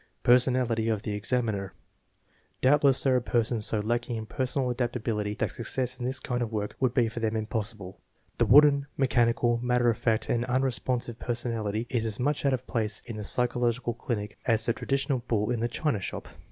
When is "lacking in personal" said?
3.81-4.71